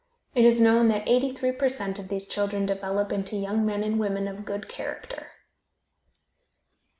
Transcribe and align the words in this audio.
It 0.33 0.45
is 0.45 0.59
known 0.59 0.87
that 0.87 1.07
eighty 1.07 1.31
three 1.31 1.51
per 1.51 1.69
cent 1.69 1.99
of 1.99 2.07
these 2.07 2.25
children 2.25 2.65
develope 2.65 3.11
into 3.11 3.35
young 3.35 3.63
men 3.67 3.83
and 3.83 3.99
women 3.99 4.27
of 4.27 4.45
good 4.45 4.67
character. 4.67 5.27